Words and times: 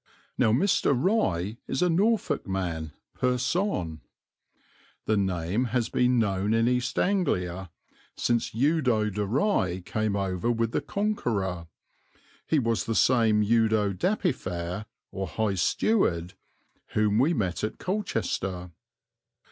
Now 0.35 0.51
Mr. 0.51 0.97
Rye 0.99 1.57
is 1.67 1.83
a 1.83 1.87
Norfolk 1.87 2.47
man 2.47 2.91
pur 3.13 3.37
sang. 3.37 4.01
The 5.05 5.15
name 5.15 5.65
has 5.65 5.89
been 5.89 6.17
known 6.17 6.55
in 6.55 6.67
East 6.67 6.97
Anglia 6.97 7.69
since 8.17 8.49
Eudo 8.55 9.11
de 9.11 9.23
Rye 9.23 9.81
came 9.85 10.15
over 10.15 10.49
with 10.49 10.71
the 10.71 10.81
Conqueror 10.81 11.67
he 12.47 12.57
was 12.57 12.85
the 12.85 12.95
same 12.95 13.43
Eudo 13.43 13.93
Dapifer, 13.93 14.87
or 15.11 15.27
high 15.27 15.53
steward, 15.53 16.33
whom 16.93 17.19
we 17.19 17.35
met 17.35 17.63
at 17.63 17.77
Colchester. 17.77 18.71